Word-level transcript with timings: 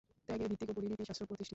ত্যাগের 0.27 0.49
ভিত্তির 0.51 0.71
উপরই 0.73 0.89
নীতিশাস্ত্র 0.91 1.25
প্রতিষ্ঠিত। 1.29 1.49